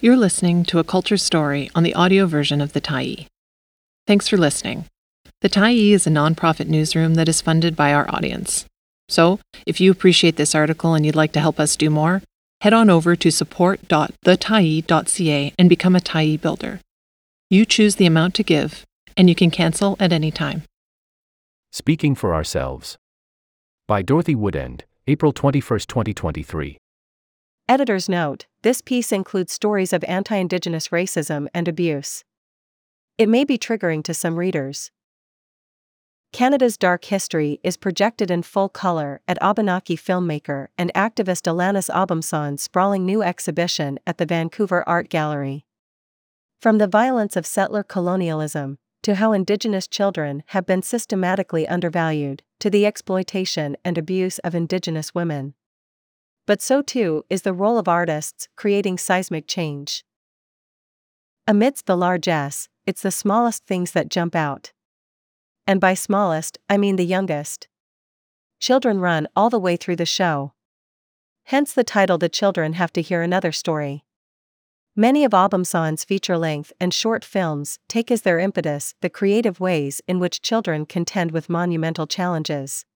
[0.00, 3.26] You're listening to a culture story on the audio version of The Tyee.
[4.06, 4.84] Thanks for listening.
[5.40, 8.64] The Tyee is a nonprofit newsroom that is funded by our audience.
[9.08, 12.22] So, if you appreciate this article and you'd like to help us do more,
[12.60, 16.78] head on over to support.thetyee.ca and become a Tyee builder.
[17.50, 18.84] You choose the amount to give,
[19.16, 20.62] and you can cancel at any time.
[21.72, 22.96] Speaking for Ourselves.
[23.88, 26.78] By Dorothy Woodend, April 21, 2023.
[27.68, 32.24] Editor's note this piece includes stories of anti Indigenous racism and abuse.
[33.16, 34.90] It may be triggering to some readers.
[36.32, 42.62] Canada's Dark History is projected in full color at Abenaki filmmaker and activist Alanis Obomsawin's
[42.62, 45.64] sprawling new exhibition at the Vancouver Art Gallery.
[46.60, 52.68] From the violence of settler colonialism, to how Indigenous children have been systematically undervalued, to
[52.68, 55.54] the exploitation and abuse of Indigenous women.
[56.48, 60.02] But so too is the role of artists creating seismic change.
[61.46, 64.72] Amidst the largesse, it's the smallest things that jump out.
[65.66, 67.68] And by smallest, I mean the youngest.
[68.60, 70.54] Children run all the way through the show.
[71.44, 74.06] Hence the title The Children Have to Hear Another Story.
[74.96, 80.00] Many of Obomsawin's feature length and short films take as their impetus the creative ways
[80.08, 82.86] in which children contend with monumental challenges.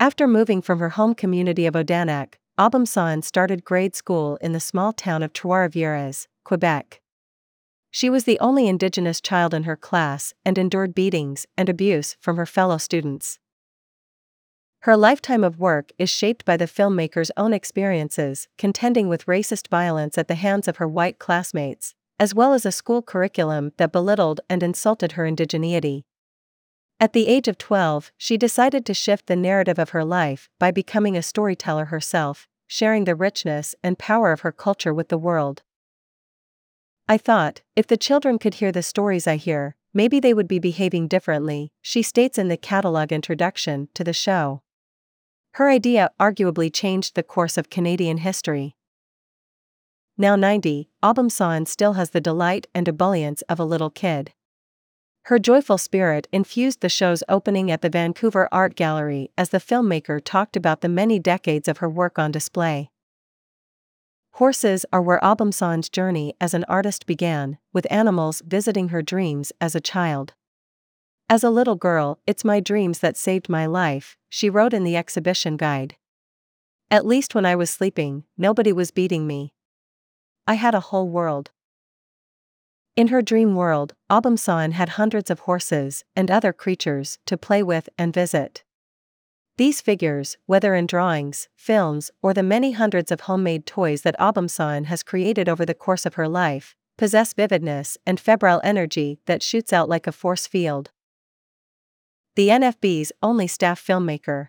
[0.00, 4.92] After moving from her home community of Odanak, Obomsawin started grade school in the small
[4.92, 7.00] town of Trois-Rivières, Quebec.
[7.90, 12.36] She was the only Indigenous child in her class and endured beatings and abuse from
[12.36, 13.40] her fellow students.
[14.82, 20.16] Her lifetime of work is shaped by the filmmaker's own experiences contending with racist violence
[20.16, 24.40] at the hands of her white classmates, as well as a school curriculum that belittled
[24.48, 26.04] and insulted her indigeneity.
[27.00, 30.72] At the age of 12, she decided to shift the narrative of her life by
[30.72, 35.62] becoming a storyteller herself, sharing the richness and power of her culture with the world.
[37.08, 40.58] I thought, if the children could hear the stories I hear, maybe they would be
[40.58, 44.62] behaving differently, she states in the catalog introduction to the show.
[45.52, 48.76] Her idea arguably changed the course of Canadian history.
[50.16, 54.32] Now 90, Obomsawin still has the delight and ebullience of a little kid.
[55.28, 60.24] Her joyful spirit infused the show's opening at the Vancouver Art Gallery as the filmmaker
[60.24, 62.88] talked about the many decades of her work on display.
[64.36, 69.74] Horses are where Obomsawin's journey as an artist began, with animals visiting her dreams as
[69.74, 70.32] a child.
[71.28, 74.96] As a little girl, it's my dreams that saved my life, she wrote in the
[74.96, 75.96] exhibition guide.
[76.90, 79.52] At least when I was sleeping, nobody was beating me.
[80.46, 81.50] I had a whole world.
[82.98, 87.88] In her dream world, Obomsawin had hundreds of horses and other creatures to play with
[87.96, 88.64] and visit.
[89.56, 94.86] These figures, whether in drawings, films, or the many hundreds of homemade toys that Obomsawin
[94.86, 99.72] has created over the course of her life, possess vividness and febrile energy that shoots
[99.72, 100.90] out like a force field.
[102.34, 104.48] The NFB's only staff filmmaker.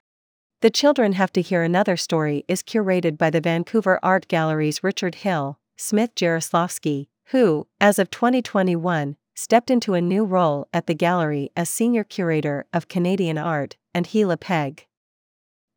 [0.61, 5.21] The Children Have to Hear Another Story is curated by the Vancouver Art Gallery's Richard
[5.21, 11.49] Hill, Smith Jaroslavsky, who, as of 2021, stepped into a new role at the gallery
[11.55, 14.85] as Senior Curator of Canadian Art, and Hila Peleg.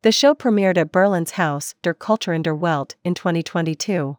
[0.01, 4.17] The show premiered at Berlin's Haus der Kulturen der Welt in 2022.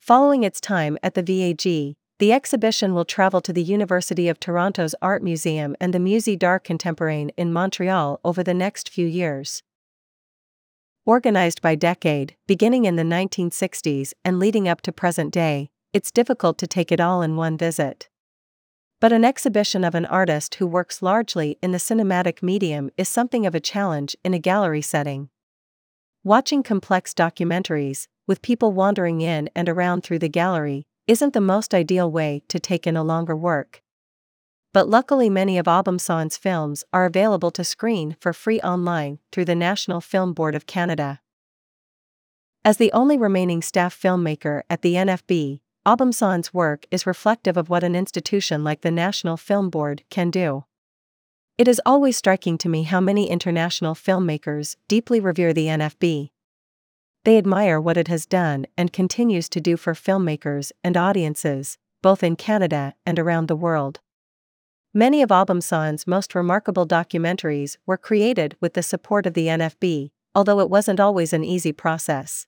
[0.00, 4.94] Following its time at the VAG, the exhibition will travel to the University of Toronto's
[5.00, 9.62] Art Museum and the Musée d'Art Contemporain in Montreal over the next few years.
[11.04, 16.56] Organized by decade, beginning in the 1960s and leading up to present day, it's difficult
[16.58, 18.08] to take it all in one visit.
[19.00, 23.44] But an exhibition of an artist who works largely in the cinematic medium is something
[23.44, 25.28] of a challenge in a gallery setting.
[26.24, 31.74] Watching complex documentaries, with people wandering in and around through the gallery, isn't the most
[31.74, 33.82] ideal way to take in a longer work.
[34.72, 39.54] But luckily, many of Obomsawin's films are available to screen for free online through the
[39.54, 41.20] National Film Board of Canada.
[42.64, 47.82] As the only remaining staff filmmaker at the NFB, Obomsawin's work is reflective of what
[47.82, 50.64] an institution like the National Film Board can do.
[51.58, 56.30] It is always striking to me how many international filmmakers deeply revere the NFB.
[57.24, 62.22] They admire what it has done and continues to do for filmmakers and audiences, both
[62.22, 63.98] in Canada and around the world.
[64.94, 70.60] Many of Obomsawin's most remarkable documentaries were created with the support of the NFB, although
[70.60, 72.46] it wasn't always an easy process.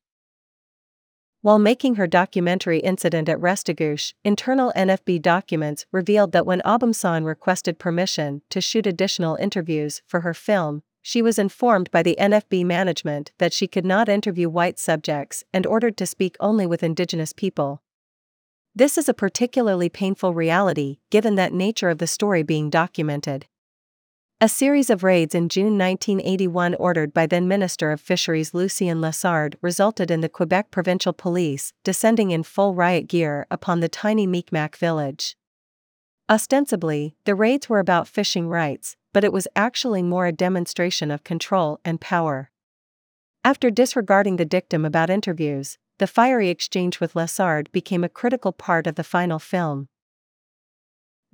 [1.44, 7.78] While making her documentary Incident at Restigouche, internal NFB documents revealed that when Obomsawin requested
[7.78, 13.32] permission to shoot additional interviews for her film, she was informed by the NFB management
[13.36, 17.82] that she could not interview white subjects and ordered to speak only with indigenous people.
[18.74, 23.44] This is a particularly painful reality, given that nature of the story being documented.
[24.44, 29.56] A series of raids in June 1981 ordered by then Minister of Fisheries Lucien Lessard
[29.62, 34.76] resulted in the Quebec Provincial Police descending in full riot gear upon the tiny Micmac
[34.76, 35.34] village.
[36.28, 41.24] Ostensibly, the raids were about fishing rights, but it was actually more a demonstration of
[41.24, 42.50] control and power.
[43.44, 48.86] After disregarding the dictum about interviews, the fiery exchange with Lessard became a critical part
[48.86, 49.88] of the final film.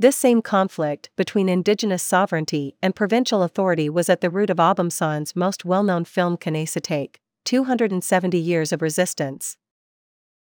[0.00, 5.36] This same conflict between indigenous sovereignty and provincial authority was at the root of Obomsawin's
[5.36, 9.58] most well known film Kanesatake, 270 Years of Resistance.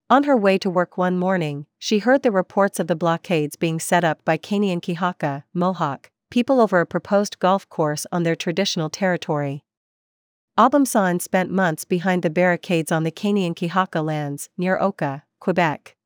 [0.10, 3.82] On her way to work one morning, she heard the reports of the blockades being
[3.82, 9.66] set up by Kanien'kehá:ka, Mohawk, people over a proposed golf course on their traditional territory.
[10.58, 15.98] Obomsawin spent months behind the barricades on the Kanien'kehá:ka lands, near Oka, Quebec.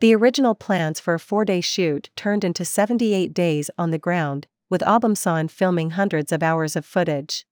[0.00, 4.46] The original plans for a four day shoot turned into 78 days on the ground,
[4.70, 7.44] with Obomsawin filming hundreds of hours of footage.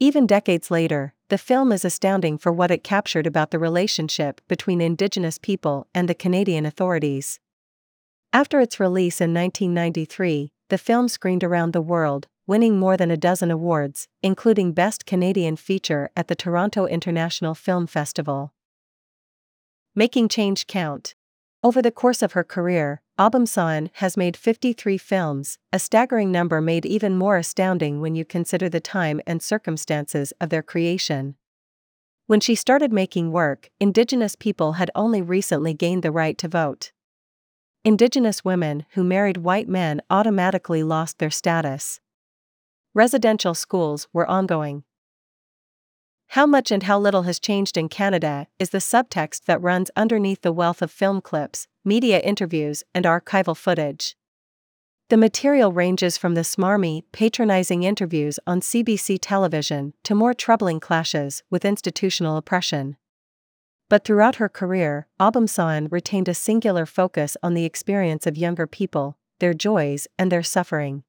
[0.00, 4.80] Even decades later, the film is astounding for what it captured about the relationship between
[4.80, 7.40] Indigenous people and the Canadian authorities.
[8.32, 13.18] After its release in 1993, the film screened around the world, winning more than a
[13.18, 18.54] dozen awards, including Best Canadian Feature at the Toronto International Film Festival.
[19.94, 21.14] Making change count.
[21.62, 26.86] Over the course of her career, Obomsawin has made 53 films, a staggering number made
[26.86, 31.34] even more astounding when you consider the time and circumstances of their creation.
[32.26, 36.92] When she started making work, Indigenous people had only recently gained the right to vote.
[37.84, 42.00] Indigenous women who married white men automatically lost their status.
[42.94, 44.84] Residential schools were ongoing.
[46.32, 50.40] How much and how little has changed in Canada is the subtext that runs underneath
[50.40, 54.16] the wealth of film clips, media interviews, and archival footage.
[55.10, 61.42] The material ranges from the smarmy, patronizing interviews on CBC television to more troubling clashes
[61.50, 62.96] with institutional oppression.
[63.90, 69.18] But throughout her career, Obomsawin retained a singular focus on the experience of younger people,
[69.38, 71.04] their joys, and their suffering.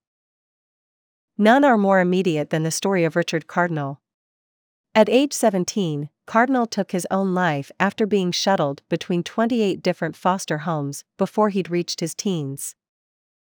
[1.37, 4.01] None are more immediate than the story of Richard Cardinal.
[4.95, 10.59] At age 17, Cardinal took his own life after being shuttled between 28 different foster
[10.59, 12.75] homes before he'd reached his teens.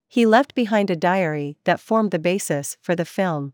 [0.08, 3.52] He left behind a diary that formed the basis for the film.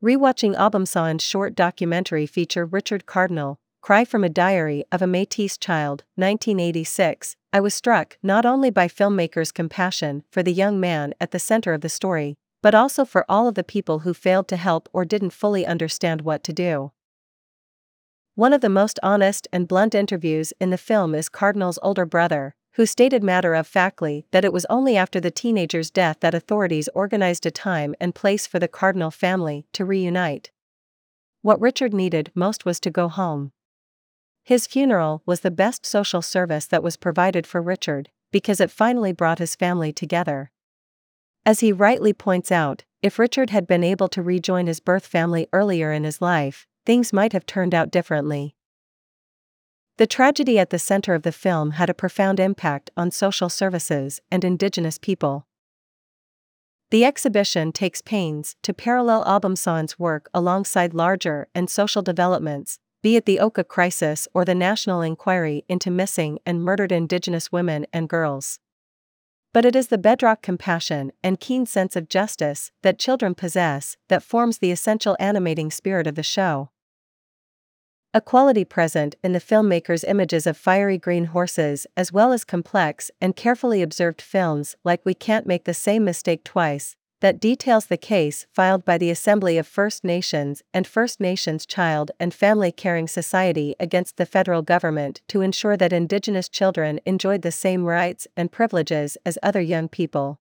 [0.00, 6.04] Rewatching Obomsawin's short documentary feature Richard Cardinal, Cry from a Diary of a Métis Child,
[6.14, 11.40] 1986, I was struck not only by filmmakers' compassion for the young man at the
[11.40, 14.88] center of the story, but also for all of the people who failed to help
[14.92, 16.92] or didn't fully understand what to do.
[18.34, 22.54] One of the most honest and blunt interviews in the film is Cardinal's older brother,
[22.74, 26.88] who stated matter of factly that it was only after the teenager's death that authorities
[26.94, 30.52] organized a time and place for the Cardinal family to reunite.
[31.42, 33.50] What Richard needed most was to go home.
[34.44, 39.12] His funeral was the best social service that was provided for Richard, because it finally
[39.12, 40.52] brought his family together.
[41.48, 45.48] As he rightly points out, if Richard had been able to rejoin his birth family
[45.50, 48.54] earlier in his life, things might have turned out differently.
[49.96, 54.20] The tragedy at the center of the film had a profound impact on social services
[54.30, 55.46] and Indigenous people.
[56.90, 63.24] The exhibition takes pains to parallel Obomsawin's work alongside larger and social developments, be it
[63.24, 68.60] the Oka crisis or the national inquiry into missing and murdered Indigenous women and girls.
[69.52, 74.22] But it is the bedrock compassion and keen sense of justice that children possess that
[74.22, 76.70] forms the essential animating spirit of the show.
[78.14, 83.10] A quality present in the filmmaker's images of fiery green horses as well as complex
[83.20, 87.96] and carefully observed films like We Can't Make the Same Mistake Twice, that details the
[87.96, 93.08] case filed by the Assembly of First Nations and First Nations Child and Family Caring
[93.08, 98.52] Society against the federal government to ensure that Indigenous children enjoyed the same rights and
[98.52, 100.40] privileges as other young people.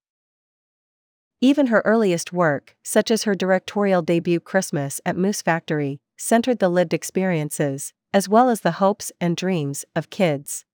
[1.42, 6.70] Even her earliest work, such as her directorial debut Christmas at Moose Factory, centered the
[6.70, 10.66] lived experiences, as well as the hopes and dreams, of kids.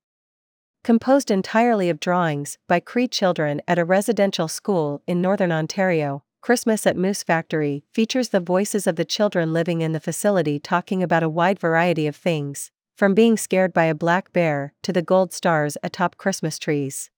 [0.83, 6.85] Composed entirely of drawings by Cree children at a residential school in northern Ontario, Christmas
[6.85, 11.23] at Moose Factory features the voices of the children living in the facility talking about
[11.23, 15.31] a wide variety of things, from being scared by a black bear to the gold
[15.31, 17.09] stars atop Christmas trees.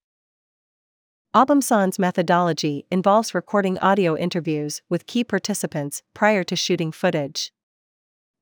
[1.34, 7.52] Obomsawin's methodology involves recording audio interviews with key participants prior to shooting footage.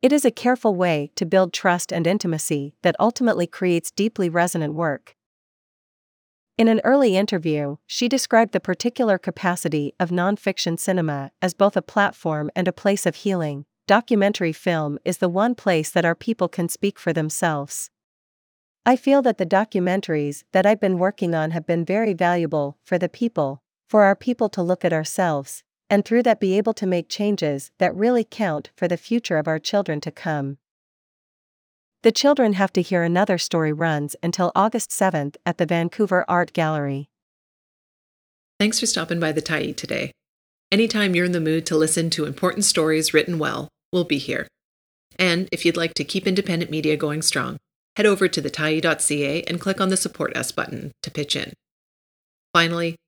[0.03, 4.73] It is a careful way to build trust and intimacy that ultimately creates deeply resonant
[4.73, 5.15] work.
[6.57, 11.81] In an early interview, she described the particular capacity of nonfiction cinema as both a
[11.81, 13.63] platform and a place of healing.
[13.87, 17.89] Documentary film is the one place that our people can speak for themselves.
[18.85, 22.97] I feel that the documentaries that I've been working on have been very valuable for
[22.97, 25.63] the people, for our people to look at ourselves,
[25.93, 29.47] and through that be able to make changes that really count for the future of
[29.47, 30.57] our children to come.
[32.01, 36.51] The Children Have to Hear Another Story runs until August 7th at the Vancouver Art
[36.51, 37.09] Gallery.
[38.59, 40.11] Thanks for stopping by the Tyee today.
[40.71, 44.47] Anytime you're in the mood to listen to important stories written well, we'll be here.
[45.19, 47.57] And if you'd like to keep independent media going strong,
[47.97, 51.53] head over to thetyee.ca and click on the Support Us button to pitch in.
[52.51, 52.95] Finally,